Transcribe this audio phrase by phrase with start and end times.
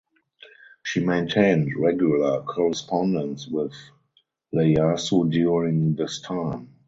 [0.81, 3.75] She maintained regular correspondence with
[4.51, 6.69] Ieyasu during this time.